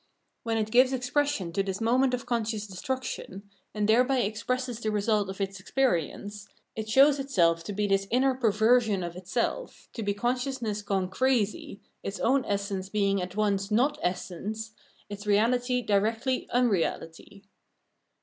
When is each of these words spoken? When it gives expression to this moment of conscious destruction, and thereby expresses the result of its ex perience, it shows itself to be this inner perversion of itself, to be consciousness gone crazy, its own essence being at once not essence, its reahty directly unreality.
When 0.41 0.57
it 0.57 0.71
gives 0.71 0.93
expression 0.93 1.53
to 1.53 1.61
this 1.61 1.79
moment 1.79 2.15
of 2.15 2.25
conscious 2.25 2.65
destruction, 2.65 3.51
and 3.71 3.87
thereby 3.87 4.21
expresses 4.21 4.79
the 4.79 4.89
result 4.89 5.29
of 5.29 5.39
its 5.39 5.59
ex 5.61 5.69
perience, 5.69 6.47
it 6.75 6.89
shows 6.89 7.19
itself 7.19 7.63
to 7.65 7.71
be 7.71 7.85
this 7.85 8.07
inner 8.09 8.33
perversion 8.33 9.03
of 9.03 9.15
itself, 9.15 9.89
to 9.93 10.01
be 10.01 10.15
consciousness 10.15 10.81
gone 10.81 11.07
crazy, 11.07 11.81
its 12.01 12.19
own 12.19 12.43
essence 12.45 12.89
being 12.89 13.21
at 13.21 13.35
once 13.35 13.69
not 13.69 13.99
essence, 14.01 14.71
its 15.07 15.25
reahty 15.25 15.85
directly 15.85 16.49
unreality. 16.49 17.43